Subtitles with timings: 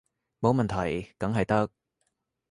[0.39, 1.69] 冇問題，梗係得